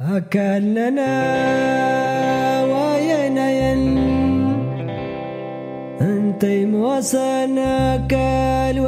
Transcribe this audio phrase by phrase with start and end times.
[0.00, 1.10] أكلنا
[2.64, 3.98] وينين
[6.00, 8.80] أنتي موصلنا كال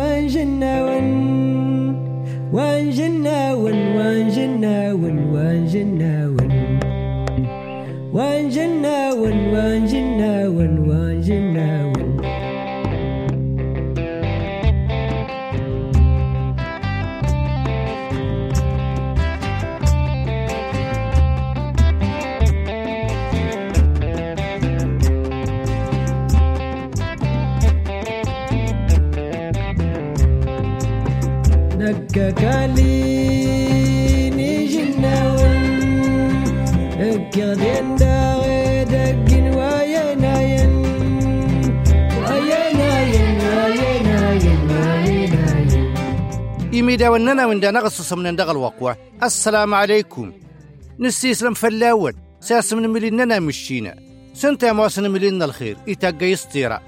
[0.82, 1.06] ون.
[2.52, 6.52] وانجنا ون وانجنا ون وانجنا ون.
[8.12, 10.09] وانجنا ون وانجنا ون
[31.80, 33.41] نككاليني
[47.11, 47.61] وننا من
[48.36, 50.33] دغل وقوة السلام عليكم.
[50.98, 53.94] نسيسلم فلاون ساس من مليننا مشينا.
[54.34, 55.77] سنتا مواسن ملينا الخير.
[55.88, 56.80] إتاقا يسطيرا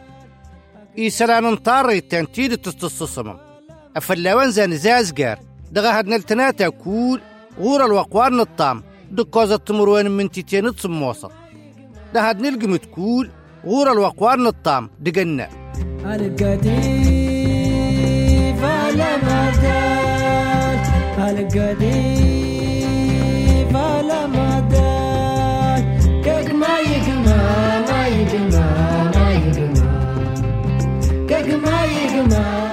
[0.99, 3.52] إيسلان انطاري تنتيد تستصصمم
[3.97, 5.39] أفلاوان زان زازقار
[5.73, 7.21] دغا هاد نلتناتا كول
[7.61, 11.31] غور الوقوان الطام دكوزة تمروان من تيتين تصموصة
[12.15, 13.31] ده هاد نلقم تكول
[13.67, 15.49] غور الوقوان الطام دقنا.
[16.05, 16.73] القديف
[18.65, 20.79] على مدار.
[21.31, 22.57] القديف
[23.77, 25.81] على مدار.
[26.25, 28.71] كيك ما يجمع ما يجمع
[29.15, 29.93] ما يجمع
[31.29, 32.72] كيك ما يجمع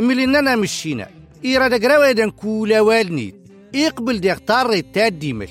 [0.00, 1.08] مليننا مشينا.
[1.44, 3.34] إيرا دقراوي دان كولا والنيد
[3.74, 5.48] يقبل ديك طاريت تا ديمل.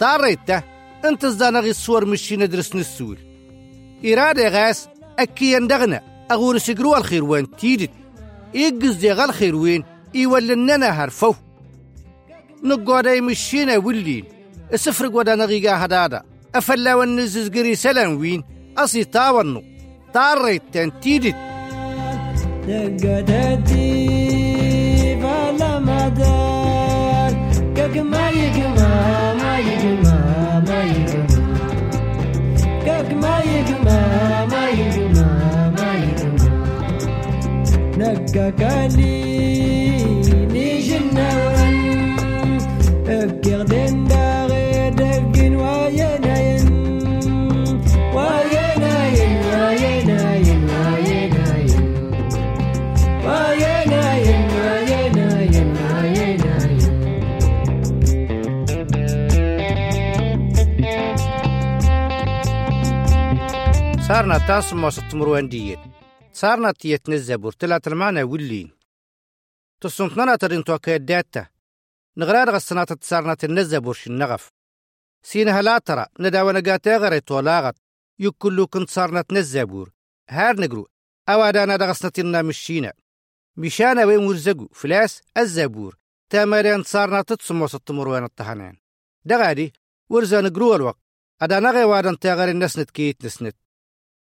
[0.00, 0.62] طاريت تا
[1.04, 3.18] انت الزانغي الصور مشينا درسنا السول.
[4.04, 7.90] إرادة غاس أكي يندغنا أغور سقروا الخير وين تيدت.
[8.54, 11.34] يقز دي غال خير وين يولننا هرفو.
[12.64, 14.24] نقودا مشينا ولين.
[14.72, 16.22] السفر قودا نغيقا هدادا.
[16.54, 18.44] أفلا ونزز قري سلام وين.
[18.78, 19.62] أصي تاونو
[20.14, 21.00] طاريت تان
[22.66, 23.92] تيدت دقتي
[25.24, 27.32] على مدار
[27.76, 30.18] كيك ما يجمع ما يجمع
[30.68, 31.26] ما يجمع
[32.84, 36.52] كيك ما يجمع ما يجمع ما يجمع
[37.98, 39.22] نككالي
[40.86, 41.76] جناون
[43.08, 43.71] اكيغدين
[64.12, 65.78] صارنا تاس موسط مروان ديت
[66.32, 68.70] صارنا تيت نزبور تلات المعنى ولين
[69.80, 71.46] تصنتنا ترين توكا داتا
[72.16, 74.52] نغرار غسنات تصارنا تنزبور النغف
[75.22, 77.74] سينها لا ترى نداونا قاتا غريت ولاغت
[78.18, 79.92] يكلو كنت صارنا تنزبور
[80.30, 80.88] هار نقرو
[81.28, 82.92] أوادانا دغسنتنا مشينا
[83.56, 85.96] مشانا وين ورزقو فلاس الزبور
[86.30, 88.76] تامرين صارنا تتصموس التمروان الطحنان
[89.24, 89.72] دغادي
[90.10, 91.02] ورزا نقرو الوقت
[91.42, 93.61] أدانا غي وادن تاغر النسنت كيت نسنت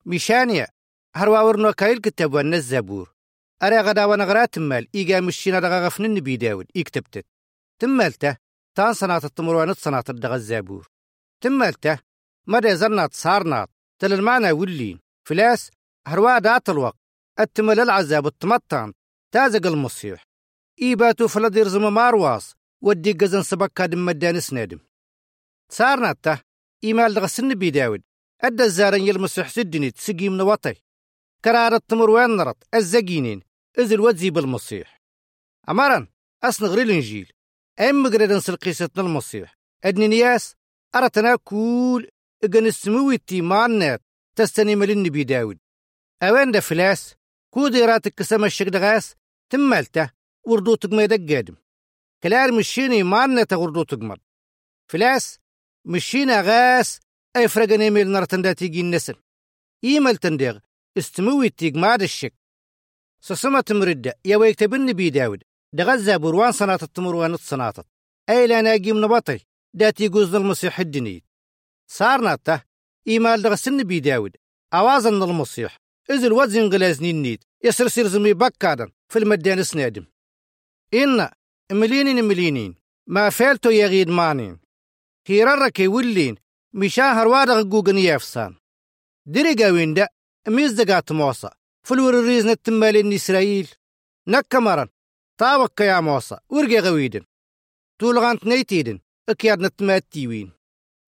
[0.09, 0.68] مشانيا
[1.16, 3.13] هروا ورنو كايل كتاب الزبور
[3.63, 4.88] أري غدا ونغرا تمال.
[4.95, 7.25] إيجا مشينا دغا غفن النبي داود إكتبتت
[7.79, 8.38] تمالته
[8.75, 10.88] تان صنات التمروان صنات الدغا الزبور.
[11.41, 12.00] تمالته
[12.47, 13.69] مدى زرنات صارنات
[14.00, 15.00] تل المعنى ولين.
[15.28, 15.72] فلاس.
[16.07, 16.97] هروا دات الوقت
[17.39, 18.94] التمل العذاب التمطان.
[19.34, 20.24] تازق المصيح.
[20.81, 24.79] إيباتو فلدير زم مارواس ودي قزن سبكا دم مدان سنادم
[25.72, 26.39] صارناته
[26.84, 28.01] إيمال دغا سن بي داود
[28.41, 30.75] أدى الزارن يلمسح سدني تسقي من وطي.
[31.45, 33.41] كرار التمر وين نرت الزقينين
[33.79, 35.01] إذ الوزي بالمصيح.
[35.69, 36.07] أمرا
[36.43, 37.31] أصنغري الإنجيل
[37.79, 40.55] أم قردن سلقيستنا المصيح أدني نياس
[40.95, 42.09] أرتنا كول.
[42.43, 44.01] إجن السموي تيمانات
[44.35, 45.57] تستني ملن بي داود.
[46.23, 47.15] أوين دا فلاس؟
[47.53, 49.15] كودي راتك كسم الشك دغاس
[49.49, 50.11] تمالته
[50.43, 51.55] وردو تقمي دقادم
[52.23, 54.19] كلار مشيني مانة وردو تقمر
[54.87, 55.39] فلاس
[55.85, 57.00] مشينا غاس.
[57.38, 59.13] أي فرقن إيميل نرتن دا تيجي النسن
[59.84, 60.60] إيميل تنديغ.
[60.98, 62.34] استموي تيج ماد الشك
[63.22, 65.44] سسمة تمردة يا ويك تبني بي داود.
[65.74, 67.86] دغزا بروان صناطة تمروان الصناطة
[68.30, 69.39] أي لا ناقي من بطي
[69.74, 71.22] دا تيجوز المسيح الدنيا
[71.88, 72.62] صارنا ته
[73.07, 74.36] إيمال دغسن بي داود.
[74.74, 75.78] أوازن المسيح.
[76.10, 80.06] إذ الوزن غلازني النيد يسر سير زمي بكادا في المدان سنادم.
[80.94, 81.30] إن
[81.72, 82.75] ملينين ملينين.
[83.07, 84.60] ما فالتو يغيد مانين.
[85.28, 86.36] هيررك ولين
[86.73, 88.55] مشاهر وادغ جوجن يفسان.
[89.25, 90.07] ديري قاوين دا
[90.47, 91.49] ميز دقات موصى
[91.83, 93.67] فلور الريزن التمالين إسرائيل
[94.27, 94.87] نكمرن
[95.37, 97.25] طاوك يا موصى ورقي غويدن.
[97.99, 98.99] طول غانت نيتيدن.
[99.29, 100.51] أكياد نتماتيوين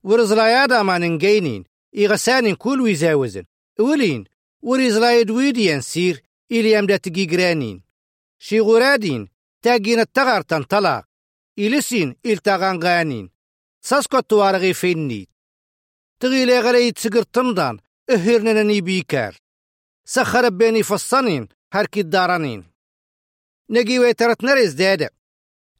[0.04, 1.64] ورزلايادا ما ننجينين
[1.98, 3.46] إغسانين كل ويزاوزن.
[3.80, 4.24] ولين.
[4.62, 6.24] ورزلايد ويديان سير.
[6.52, 7.84] إلي يمدا تجيجرانين
[8.40, 9.30] شي غرادين
[9.62, 11.04] تاجين التغار تنطلق
[11.60, 13.30] إلسين إلتغان غانين.
[13.82, 15.30] ساسكو توارغي فينيت.
[16.20, 17.80] تغيلي غلي تسقر تمضان
[18.10, 19.38] اهرنا بيكار.
[20.06, 22.64] سخر بيني فصانين هركي الدارانين
[23.70, 25.10] نجي ويترت نريز دادا.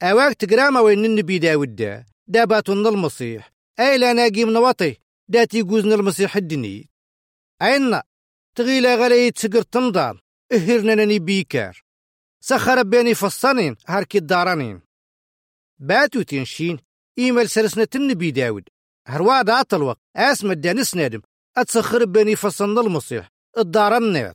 [0.02, 4.96] أواك تقراما وين النبي داود دا داباتون المصيح أي لا ناقي من وطي
[5.28, 6.88] داتي قوزن المصيح الدني.
[7.60, 8.02] عينا
[8.56, 10.18] تغيلا غلي تسقر تمضان
[10.52, 11.82] اهرنا بيكار.
[12.40, 14.80] سخر بيني فصانين هركي الدارانين
[15.78, 16.78] باتو تنشين.
[17.18, 18.68] إيميل سرسنة النبي داود
[19.10, 21.20] هرواد عطلوق اسم الدانس نادم
[21.56, 23.28] أتسخر بني فصن المصيح.
[23.58, 24.34] الدار النير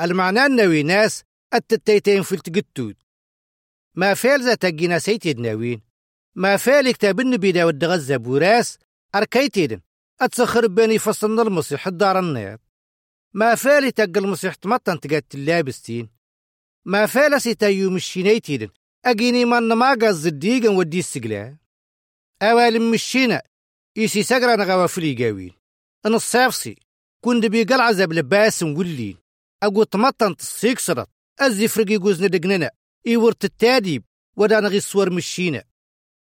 [0.00, 1.24] المعنى النوي ناس
[1.54, 2.96] التتيتين في التقتود.
[3.94, 5.82] ما فعل ذا تقينا سيتي ناوين.
[6.34, 8.78] ما فعل كتاب النبي داود غزة بوراس
[9.14, 9.80] أركيتيدن
[10.20, 12.58] أتسخر بني فصن المصيح الدار النير
[13.34, 16.08] ما فعل تق المصيح تمطن تقات اللابستين.
[16.84, 18.68] ما فعل سيتايو مشينيتيدن
[19.04, 21.56] أجيني من ما قز الديقن ودي السقلا
[22.42, 23.42] أوال مشينا
[23.96, 25.52] إيسي سقرا نغاوا فلي قاوين
[26.06, 26.76] أنا الصافسي
[27.24, 29.16] كنت بيقال عزب لباس ولين
[29.62, 31.08] أقو تمطن تصيك صرت
[31.40, 32.70] أزي فرقي قوزنا دقننا
[33.06, 34.04] إيورت التاديب
[34.36, 35.64] ودا نغي الصور مشينا.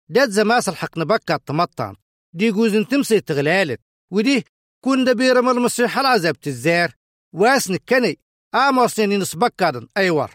[0.09, 1.97] داد زماس الحق نبكا تمطن
[2.33, 3.81] دي قوزن تمسي تغلالت.
[4.11, 4.45] ودي
[4.85, 6.95] كون بيرم المسيح العزب تزار.
[7.33, 8.19] واسن كني
[8.55, 10.31] آموسني نسبكادن أيور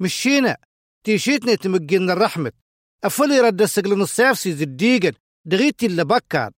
[0.00, 0.56] مشينا
[1.04, 2.52] تيشيتني تمجين الرحمة.
[3.04, 5.12] أفلي رد السجل الصافسي زديقن
[5.44, 6.52] دغيتي اللي بكاد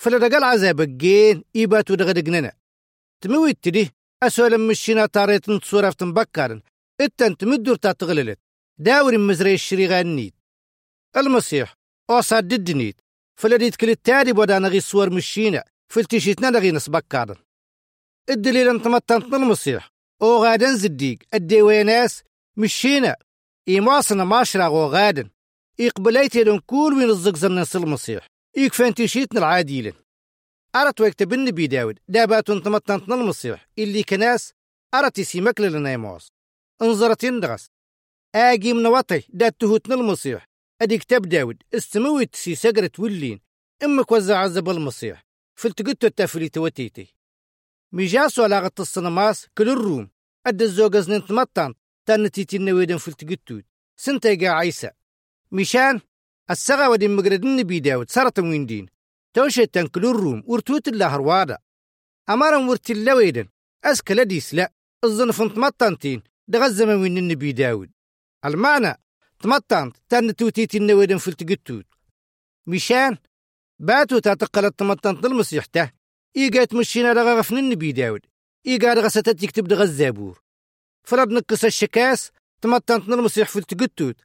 [0.00, 2.52] فلدقال عذاب الجين إيباتو دغدقننا
[3.20, 3.90] تمويت تدي
[4.22, 6.62] أسوال مشينا طاريت نتصورة تنبكارن.
[7.00, 8.38] إتن تمدور تاتغللت.
[8.78, 10.34] داوري مزري الشريغان نيت
[11.16, 11.74] المسيح
[12.10, 13.00] أوصاد دد نيت
[13.40, 17.36] فلديت كل التالي بودا نغي صور مشينا فلتشيتنا نغي نسبكارن.
[18.30, 19.90] الدليل انت متنت المسيح.
[20.22, 21.18] أو غادن زديق.
[21.34, 22.22] الدي ويناس
[22.56, 23.16] مشينا
[23.68, 25.30] إيماسنا ماشرا غو غادن
[25.80, 29.92] إقبليتي لن كل وين الزقزر ننسى المسيح إيكفان تيشيتنا العاديلن.
[30.76, 31.98] أرت ويكتب النبي داود.
[32.08, 34.52] دابات تمتنتنا المسيح اللي كناس
[34.94, 36.28] أرت يسيمك لنا يموس
[36.82, 37.70] انظرت يندغس.
[38.34, 40.46] آجي من وطي دات تهوتنا المسيح
[40.82, 41.62] أدي كتاب داود.
[41.74, 43.40] استموي تسي سقرت ولين.
[43.84, 45.22] إمك وزع عزب المسيح
[45.54, 47.14] فلتقدتو التافلي توتيتي
[47.92, 50.10] ميجاسو على الصنماس كل الروم.
[50.46, 51.74] أدى الزوجز نتمطن
[52.06, 53.60] تانتيتي النويدن فلتقدتو
[53.96, 54.90] سنتيقا عيسى.
[55.52, 56.00] مشان
[56.50, 58.86] السغا ودي مقرد النبي داود سرت وين دين
[59.34, 61.58] توشي تنكلو الروم ورتوت الله هروادا
[62.30, 63.48] أمارا ورت اللويدن
[63.84, 64.72] أسكلا ديس لا
[65.04, 67.90] الظنف تمطنتين دغزم وين النبي داود.
[68.44, 68.94] المعنى
[69.40, 71.86] تمطنت تان توتيت النويدن في التقتوت
[72.66, 73.16] مشان
[73.78, 75.90] باتو تاتقلت تمطنت المسيح ته.
[76.36, 78.20] إيقات مشينا دغغفن النبي داود.
[78.66, 80.42] إيقا دغستت يكتب دغ الزابور
[81.04, 82.30] فرد نقص الشكاس
[82.62, 84.16] تمطنت المسيح في التقتوت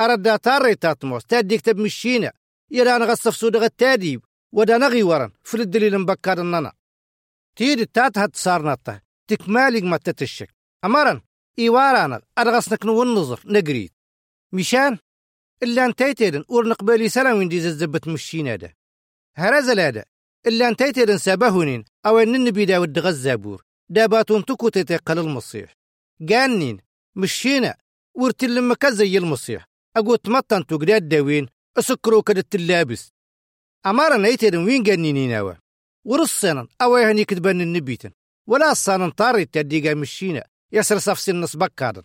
[0.00, 2.32] أرد تاري تاتموس تادي كتب مشينا
[2.70, 6.72] يرى أنا غصف سودة التاديب ودا نغي ورن في الدليل مبكر الننا.
[7.56, 10.54] تيد تات هاد صارناتا تكمالي ما تتشك.
[10.84, 11.20] أمرن
[11.58, 13.92] إيوارانا أرغسنك نو النظر نقريت.
[14.52, 14.98] مشان؟
[15.62, 18.76] إلا انتيتيدن ور نقبالي سلام وين ديز الزبت مشينا ده.
[19.36, 20.04] هرزل هذا
[20.46, 25.72] إلا انتيتيدن سابهونين أو أن النبي داود غزابور داباتون تكو تتقل المصيح.
[26.28, 26.78] قانين
[27.16, 27.76] مشينا
[28.14, 29.73] ورتل لما زي المصيح.
[29.96, 31.48] أقول تمطن تقداد داوين
[31.78, 33.12] أسكرو كدت اللابس
[33.86, 35.54] أمارا نيتيدن وين قانيني ناوا
[36.04, 38.10] ورصنا أو يهني النبيتن.
[38.46, 42.02] ولا الصان طاري تديقا مشينا يسر صفسي النص بكادن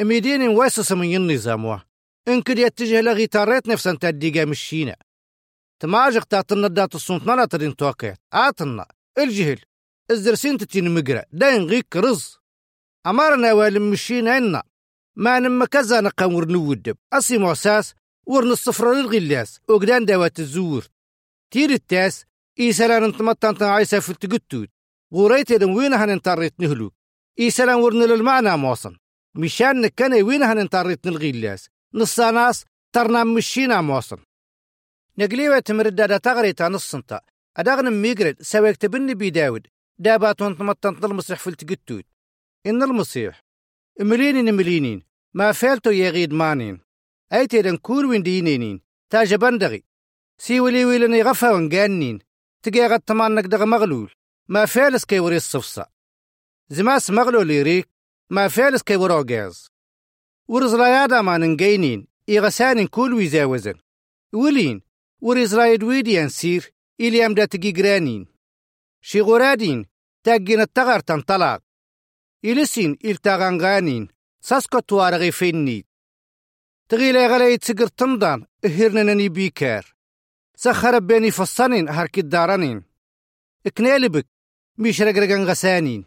[0.00, 1.80] اميدين واسس من النظام
[2.28, 4.96] إن كد يتجه لغي تاريت نفسا تديقا مشينا
[5.80, 8.86] تماجق تاتنا دات الصنطنا لا ترين توقيت آتنا
[9.18, 9.60] الجهل.
[10.10, 11.24] الزرسين تتين مقرأ.
[11.32, 12.38] داين غيك رز.
[13.06, 14.62] أمارنا والم مشينا إنا.
[15.16, 17.94] ما نما كذا نقام ورنودب أصي معساس
[18.26, 19.60] ورن الصفر للغلاس.
[19.68, 20.88] وقدان دوات الزور.
[21.50, 22.24] تير التاس
[22.60, 24.68] إيسالان انتمطان عيسى في التقتود.
[25.14, 26.92] غوريت يدن وين هننطريت نهلو.
[27.40, 28.96] إيسالان ورن للمعنى موصن
[29.34, 31.68] مشان نكنا وين هننطريت نلغلاس.
[31.94, 34.18] نصا ناس ترنا مشينا موصن
[35.18, 37.20] نقليوة تمرد تغريتا نصنتا
[37.56, 39.66] أدغن ميقرد سويك تبني بي داود
[39.98, 42.04] داباتون تمطن المصيح في التقتود.
[42.66, 43.43] إن المصيح.
[44.00, 45.02] ملينين ملينين
[45.34, 46.80] ما فعلتو يغيد مانين
[47.32, 49.84] أيتيدن كور وين دينينين تاج بندغي
[50.38, 52.18] سي ولي ويلني غفا ونقانين
[52.62, 54.10] تقي غد تمانك دغ مغلول.
[54.48, 55.86] ما فعلس كي وري الصفصة
[56.68, 57.88] زماس مغلول يريك
[58.30, 59.68] ما فعلس كي ورو غاز
[60.48, 63.74] ورز لا يادا ما ننقينين إيغسانين كل ويزاوزن
[64.32, 64.82] ولين
[65.20, 68.26] وريزرايد ويديان سير إليام دا تجي جرانين
[69.00, 69.86] شي غرادين
[70.24, 71.63] تاجين التغر تنطلق
[72.44, 74.08] إلسين إلتاغانغانين
[74.40, 75.86] ساسكو توارغي فيني
[76.88, 79.94] تغيلي غلي تسقر تمضان إهرنني بيكار.
[80.56, 82.82] سخر بيني فصانين هاركي الدارانين
[83.66, 84.26] اكنالبك
[84.78, 86.04] ميش رقرقان غسانين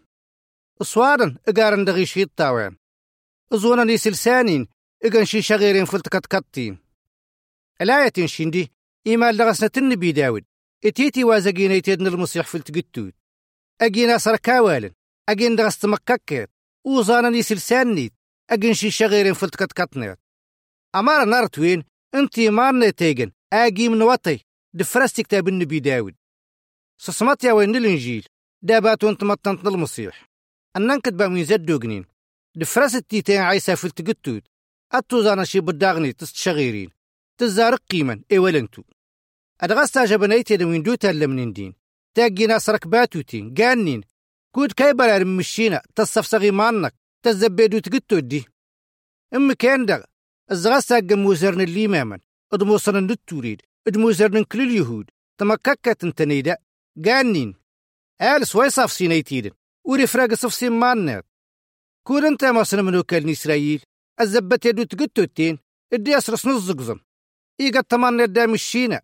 [0.81, 2.77] اصوارن إقارن دغي شيط تاوين
[3.53, 4.67] ازونا سلسانين
[5.03, 6.77] اقن شي شغيرين فلتكت كتين.
[7.81, 8.71] الآية شندي
[9.07, 10.45] إيمال لغسنة النبي داود.
[10.85, 13.13] إتيتي وازقيني تيدن المصيح فلتقتوت.
[13.81, 14.91] أجينا سركاوالن.
[15.29, 16.49] أجين دغست مككت
[16.85, 18.13] وزانا ني سلسانيت
[18.49, 20.19] أجين شي شغيرين فلتكت كتنيت.
[20.95, 21.83] أمار نارتوين
[22.15, 24.39] انتي مارنا تيجن آجي من وطي.
[24.73, 26.15] دفرست كتاب النبي داود.
[26.97, 28.25] سسمت يا وين الإنجيل؟
[28.61, 30.29] داباتون تمطنت المصيح
[30.77, 32.05] أنن كتبا من زد دوغنين.
[32.55, 34.43] دفرست تيتين عيسى فلتقتوت
[34.91, 36.89] أتو زانا شي بداغني تستشغيرين
[37.37, 38.83] تزارق قيما إيولنتو
[39.61, 41.73] أدغستا جبنيتي دوين دوتا لمنين دين.
[42.15, 44.01] تاقي ناس ركباتوتين قانين
[44.57, 46.93] كود كايبر مشينا تصفصغي مانك
[47.25, 48.45] تزبيدو تقتو دي.
[49.33, 50.03] أم كان دغ
[50.51, 52.19] الزغستا قموزرن اللي مامن
[52.53, 55.09] ادموصرن التوريد ادموزرن كل اليهود
[55.39, 56.57] تمككت انتنيدا
[57.05, 57.55] قانين.
[58.21, 59.51] آل سوي صف سينيتيدن
[59.85, 61.25] وري فراق صف سين مانات
[62.07, 63.83] كون انت مصر منو كالني إسرائيل
[64.21, 65.59] الزبت يدو تقتو التين
[65.93, 66.99] إدي أسرس نزقزن
[67.59, 69.01] إيقا تمان يدا مشينا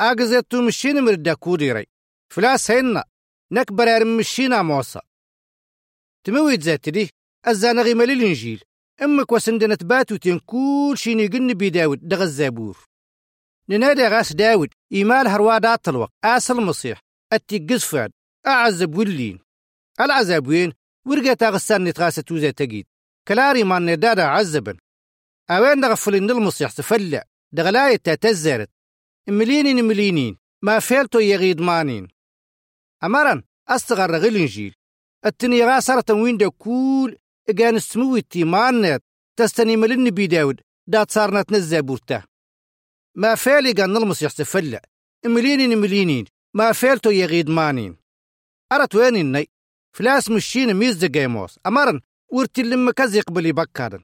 [0.00, 1.86] أغزيتو مشينا مردا كوديري
[2.32, 3.04] فلاس هنا
[3.52, 5.00] نكبر أرم مشينا موصى
[6.24, 7.10] تمويد ذات دي
[7.48, 8.62] الزانا غيما للإنجيل
[9.02, 12.78] أمك وسندنا تباتو تين كل شي نيقن بي داود دغ الزابور
[13.68, 17.00] ننادي غاس داود إيمال هروادات الوقت آسل المصيح
[17.32, 18.12] أتي قزفاد
[18.46, 19.38] أعزب ولين.
[20.00, 20.72] العذاب وين؟
[21.06, 22.86] ورقة غسان نتغاسة توزا تقيد
[23.28, 24.76] كلاري ما ندادا عزبا
[25.50, 28.70] أوين دغفلين المصيح سفلع دغلاية تتزرت
[29.28, 30.38] ملينين ملينين.
[30.62, 32.08] ما فيلتو يغيد مانين.
[33.04, 34.74] أمرا أستغر غير الإنجيل.
[35.26, 37.18] التني غاسرة وين دا كول
[37.48, 39.02] إجان السمويتي مانت
[39.38, 42.22] تستني ملن بي داود دات صارنا تنزابورتا
[43.16, 44.80] ما فالي قان المصيح سفلع
[45.26, 47.96] ملينين ملينين ما فيلتو يغيد مانين.
[48.72, 49.48] أرت وين الني
[49.96, 54.02] فلاس مشين ميز جيموس أمرن ورتي لما كز يقبل بكارن.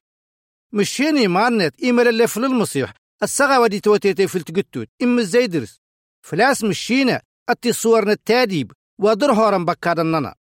[0.73, 2.93] مشيني مانت إيميل اللي في المصيح.
[3.23, 5.79] السغا ودي توتيتي في التقتوت إم الزيدرس
[6.25, 10.35] فلاس مشينا أتي صورنا التاديب ودر هورن بكارن ننا.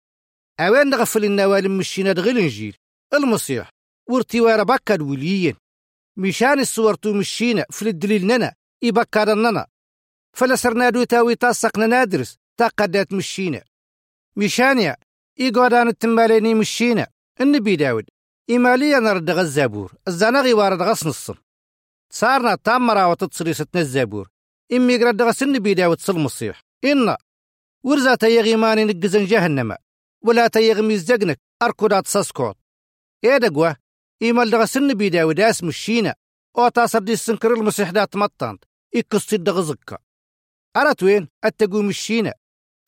[0.60, 2.76] أوين نغفل النوال مشينا دغل إنجيل
[3.14, 3.70] المصيح
[4.10, 5.54] ورتي ويرا بكاد وليين
[6.16, 8.54] مشان الصورتو مشينا في الدليل ننا.
[8.82, 9.66] يبكارن ننا
[10.36, 13.62] فلسرنا دو تاوي تاسقنا نادرس تاقدات مشينا
[14.36, 14.96] مشانيا
[15.40, 17.06] إيقودان التماليني مشينا
[17.40, 18.04] النبي داود
[18.50, 21.34] إيماليا نرد الزابور الزنغي وارد غص نصم
[22.12, 24.28] صارنا تامرا وتتصري ستنا الزابور
[24.72, 27.16] إمي قرد غص النبي داود صل مصيح إن
[27.84, 29.76] ورزا تيغي ماني نقزن جهنم
[30.24, 32.56] ولا تيغي ميزدقنك أركودات ساسكوت.
[33.24, 33.76] إيه دقوة؟
[34.22, 36.14] إيمال دغس النبي داود اسم الشينا
[36.58, 39.98] أو تصر دي السنكر المسيح دات مطانت إكستي دغزكا
[40.76, 42.34] أرت وين؟ أتقوم الشينا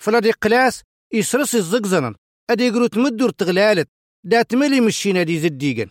[0.03, 0.83] فلدي قلاس
[1.13, 2.15] يسرس الزقزنن
[2.51, 3.89] أدي يقرو تمدور تغلالت
[4.25, 5.91] دا تملي مشينا دي زديقن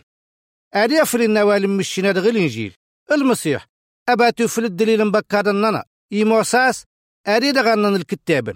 [0.74, 2.74] أدي أفل النوال مشينا دغ الإنجيل.
[3.12, 3.66] المسيح
[4.08, 5.84] أباتو في الدليل مبكادننا.
[6.10, 6.84] يموساس
[7.26, 8.54] أدي دغنن الكتابن.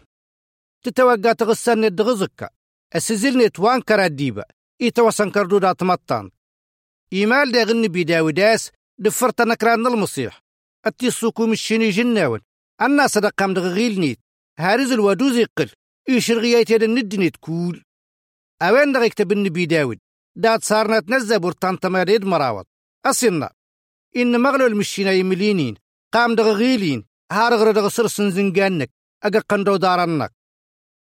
[0.85, 2.49] تتوقع تغسن دغزكا
[2.95, 4.45] السزلني توان كرا ديبا
[4.81, 6.31] يتوسن كردو دا تمطان.
[7.13, 10.41] إيمال دا غني بيداوداس دفرت نكران المسيح
[10.85, 12.41] أتي السوكو مشيني جناون.
[12.81, 14.19] أنا صدقام دغ غيلنيت
[14.59, 15.71] هارز الودوز يقل.
[16.09, 17.83] يشرغيات يد الندني تكول
[18.63, 19.99] أوين دا يكتب النبي داود
[20.37, 22.67] دات صارنا تنزى برطان تماريد مراوط
[23.07, 23.53] أصلنا
[24.17, 25.75] إن مغلو المشينا يملينين.
[26.13, 28.91] قام دغ غيلين هارغر دغ سرسن زنجانك
[29.23, 30.33] أقا قندو دارنك.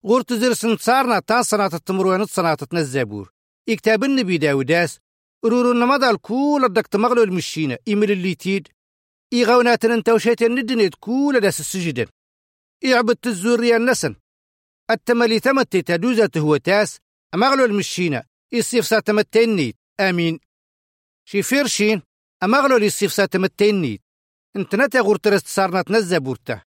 [0.07, 3.33] غورت زرسن صارنا تان صناعة التمروين صناعة تنزابور
[3.69, 4.99] يكتب النبي داوداس
[5.45, 8.69] رورو نمضى الكول الدك تمغلو المشينا إيميل اللي تيد.
[9.33, 12.07] إيغاونات انت وشيت الندني تكول داس السجدن.
[12.83, 14.17] يعبد الزوريا النسن.
[14.91, 16.99] التملي تمتي تدوزة هو تاس
[17.35, 20.41] أمغلو المشينا يصيف ساتمتينيت آمين.
[21.25, 22.03] شي فيرشين
[22.43, 24.03] أمغلو يصيف ساتمتينيت
[24.57, 25.85] انت نتا غورترست صارنا
[26.19, 26.68] بورتا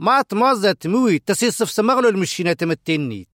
[0.00, 3.28] ما تمازة تموي تسيصف سمغلو المشينا تمتينيت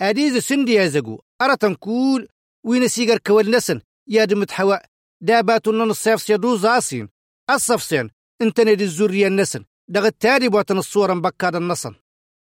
[0.00, 2.28] أديز سندي يازقو أرى تنكول
[2.64, 4.84] وين سيجر كوال نسن يا دمت حواء
[5.20, 7.08] داباتو نن الصيف سيدو زاسين.
[7.50, 8.10] الصفسين
[8.42, 11.94] انت ندي الزوريا النسن دغ التالي بواتن الصورة مبكاد النصن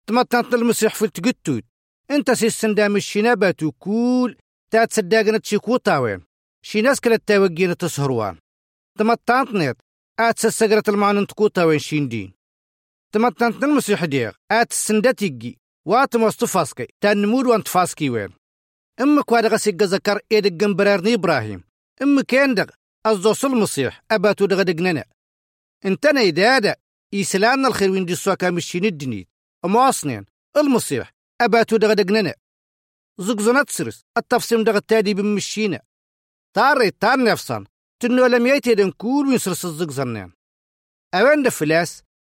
[0.07, 1.63] تمتنت المسيح في التقتود
[2.11, 4.37] انت سيسن دام الشنابات وكول
[4.71, 6.23] تات صداقنا تشيكو طاوين
[6.65, 8.39] شي ناس كلا تاوجين تسهروان.
[8.99, 9.77] تمتنت نيت
[10.21, 12.42] آت سسقرة المعنى تكو طاوين شين دين
[13.13, 14.33] تمتنت المسيح ديغ.
[14.51, 17.69] آت السندتيجي وات مصطفاسكي تنمود وانت
[18.09, 18.33] وين.
[19.01, 21.65] إما كواد غسيق ذكر إيدك جنبرارني إبراهيم.
[22.03, 22.67] إما كان دغ.
[23.07, 25.05] أزوص المسيح أباتو دغ دقننا
[25.85, 26.77] انتنا إدادة
[27.67, 29.29] الخير وين دي سواكا مشين الدنيت.
[29.65, 30.27] أما أصنين.
[30.57, 31.13] المسيح.
[31.41, 32.35] أباتو دغ دقننا
[33.19, 34.05] زقزنات سرس.
[34.17, 35.81] التفسيم دغ التادي بمشينا
[36.55, 37.65] تاري تار نفسان.
[38.03, 40.33] تنو لم يتدن كول وينسرس الزقزنين
[41.15, 42.03] أوين دفلاس.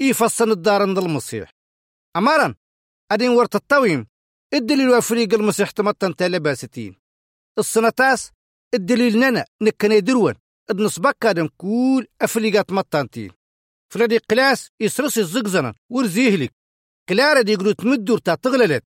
[0.00, 1.50] يفصن الدار عند المسيح
[2.16, 2.54] أمارا
[3.12, 4.06] أدين ورت الطويم
[4.54, 6.96] الدليل وفريق المسيح تمتن تلباستين
[7.58, 8.30] السنتاس
[8.74, 10.34] الدليل ننا نكنا دروان
[10.70, 13.30] ادنس بكادن كول أفليقات مطانتين
[13.92, 16.52] فلدي قلاس يسرس الزقزنا ورزيهلك
[17.08, 18.84] كلارا دي قلو تمدور تا تغللت.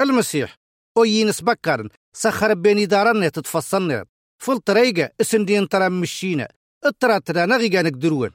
[0.00, 0.56] المسيح
[0.96, 4.04] أو ينس بكارن سخر بيني دارنا تتفصلنا
[4.42, 6.48] فل طريقة اسندين ترى مشينا
[6.86, 8.30] الترى ترى نغي نقدرون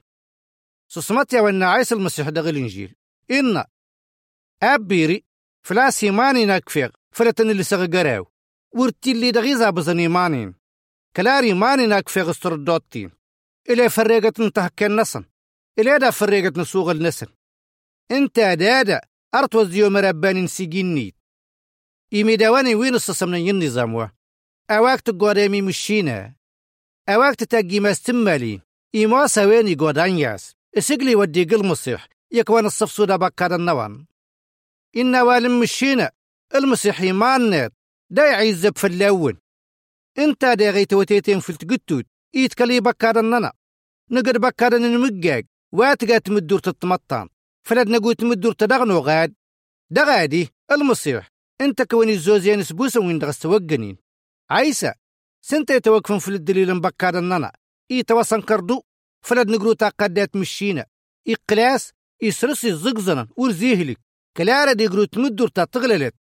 [0.93, 2.95] سسمت يا وأنا عيسى المسيح دغ الإنجيل.
[3.31, 3.63] إن
[4.63, 5.23] أبيري
[5.61, 8.27] فلاس يماني نكفيغ فلتن اللي سغ قراو
[8.75, 10.55] ورتي اللي دغيزا بزن يمانين
[11.15, 13.11] كلاري ماني نكفيغ استردوتين
[13.69, 15.25] إلي فريقة انتهك النسن
[15.79, 17.27] إلي دا فريقة نسوغ النسن.
[18.11, 19.01] إنت دادا
[19.35, 21.15] أرتوز يوم رباني نسيجين نيت.
[22.13, 24.07] إيمي دواني وين السسمنا النظام وا
[24.71, 26.35] أواك تقواريمي مشينا
[27.09, 28.61] أواك تتاقي ما استمالين
[29.25, 30.55] سويني قودان ياس.
[30.77, 34.05] اسقلي ودي قل مصيح يكوان الصفصودة بكار النوان
[34.97, 36.11] إن والم مشينا
[36.55, 37.73] المسيح يمانات
[38.09, 39.37] دا يعيزب في اللون
[40.17, 43.53] انت دا غيت وتيتين في التقتوت يتكلي بكار الننا
[44.11, 47.29] نقر بكار نمقاق واتقا تمدور تتمطان.
[47.63, 49.33] فلاد نقول تمدور تدغنو غاد.
[49.89, 51.27] دغادي المسيح.
[51.61, 53.97] انت كوني الزوزين سبوسا وين دغس توقنين.
[54.51, 54.93] عيسى
[55.41, 57.51] سنت يتوقفن في الدليل مبكار الننا
[57.89, 58.81] يتوصن كردو.
[59.23, 60.85] فلاد نقرو تاقادات مشينا.
[61.27, 63.99] إقلاس يسرسي الزقزنا ورزيهلك.
[64.37, 66.15] كلارا دي قرو تمدور تغللت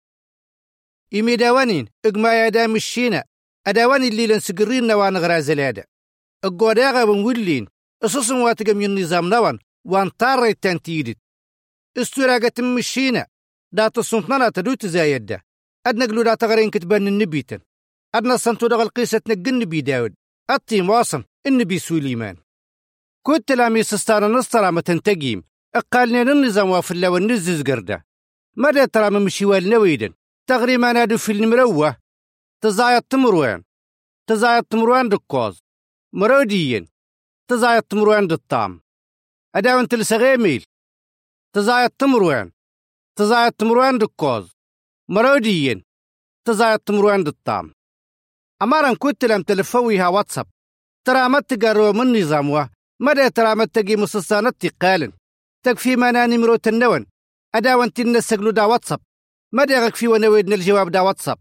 [1.14, 3.24] إمي داوانين إقما يا دام الشينا
[3.66, 5.84] أداواني اللي لنسقرين نوان غرازلادا
[6.44, 7.66] القوداغا ونولين
[8.04, 11.18] أسوسن واتقم النظام نوان وان طاري تنتيدت
[11.96, 13.26] استراغة مشينا.
[13.72, 15.38] دا تصنطنا تدو تزايد
[15.86, 17.60] أدنا قلو دا تغرين كتبان النبيتن.
[18.14, 20.14] أدنا سنتو دغل قيسة نقل نبي داود.
[20.50, 22.36] التيم واصن النبي سليمان
[23.22, 25.44] كنت لامي سستانا نصطرا متنتقيم.
[25.74, 28.06] اقالنا النظام وافلا والنزز قرده.
[28.56, 30.14] مدى ترى من مشيوال نويدن؟
[30.46, 31.96] تغري ما نادو في المروة.
[32.60, 33.64] تزايد تمروان.
[34.26, 35.60] تزايد تمروان دكوز.
[36.12, 36.88] مروديين.
[37.48, 38.80] تزايد تمروان دالطام
[39.54, 40.64] أداون تلسغيميل
[41.54, 42.52] تزايد تمروان.
[43.16, 44.52] تزايد تمروان دكوز.
[45.08, 45.84] مروديين.
[46.44, 47.74] تزايد تمروان دالطام
[48.62, 50.46] أمارا كنت لم تلفويها واتساب.
[51.06, 55.12] ترى ما تقروا من نظامها؟ مدى ترى ما تقي مسسانات تقالن
[55.62, 57.06] تكفي ما ناني مروت النون
[57.54, 59.00] أدا وانت نسقلو دا واتساب.
[59.52, 61.38] مدى غكفي ونويدنا الجواب دا واتساب؟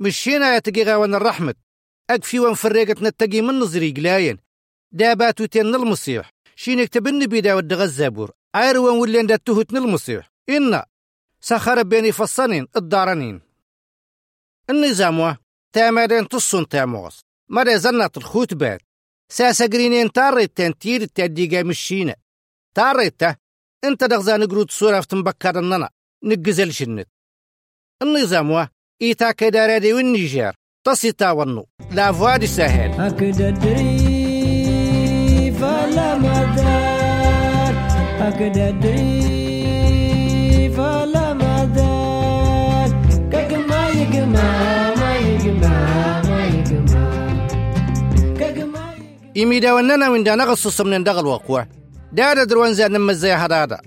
[0.00, 1.54] مشينا يا تقي غاوان الرحمة.
[2.10, 4.38] أكفي وانفرقت نتقي من نظري قلاين
[4.92, 8.30] داباتو تين المصيح شين يكتبن بيدا ود غزابور.
[8.56, 10.82] ايروان ولين دا تهتن المصيح إن
[11.40, 13.40] سخر بيني فصنين الدارنين
[14.70, 15.36] النظام
[15.72, 18.80] تامادين تصن تاموس مدى زنات الخوتبات
[19.32, 22.14] ساسا قرينين تاريت تنتير التاديقا مشينا.
[22.74, 23.36] تاريته
[23.84, 25.88] انت دغزان قرود صورة في تنبكر الننا.
[26.24, 27.08] نقزل شنت
[28.02, 28.66] النظام وا
[29.02, 30.52] إيتا كدارا دي والنيجير
[30.86, 31.66] تصيتا ونو.
[31.90, 32.90] لا فوادي سهل.
[32.90, 37.74] هكذا دري فلا مدار.
[38.20, 42.88] هكذا دري فلا مدار.
[43.32, 46.09] يجمع ما يجمع ما يجمع
[49.40, 51.66] إيمي دا وننا من دا نغصص من دغل وقوة
[52.12, 53.78] دادا دروان زان نما زي هدادا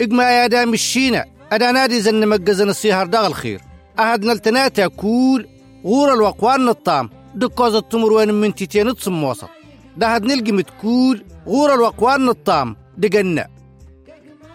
[0.00, 3.60] إقما يا دا مشينا أدا نادي زن مقزن السيهر دغل خير
[3.98, 5.48] أهد نلتناتا كول
[5.84, 9.48] غور الوقوان الطام دكوز التمروين من تيتين تصم وسط
[9.96, 13.46] دهد نلقي متكول غور الوقوان الطام دقنا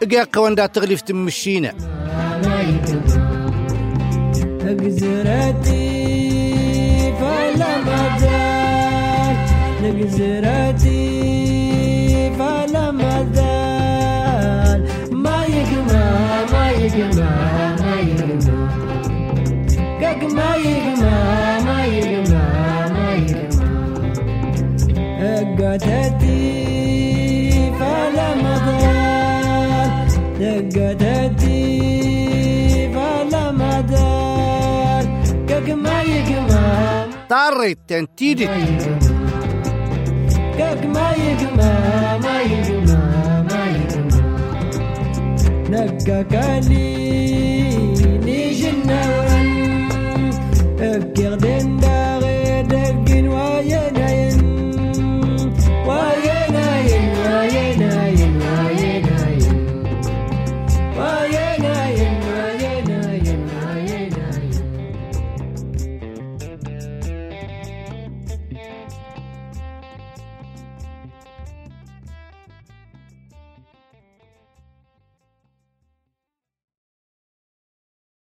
[0.03, 1.73] إقا قوان دا تغليف تمشينا
[4.63, 5.83] نجزرتي
[7.19, 8.36] فلا مدار
[9.91, 11.01] نجزرتي
[12.39, 14.79] فلا مدار
[15.11, 18.67] ما يجمع ما يجمع ما يجمع
[20.01, 23.67] كك ما يجمع ما يجمع ما يجمع
[25.57, 26.51] دقتتي
[27.79, 29.89] فلا مدار
[30.39, 31.67] دقتتي
[32.93, 35.03] فلا مدار
[35.49, 39.16] كك ما يجمع طاريت تنتيدت
[46.07, 46.96] كك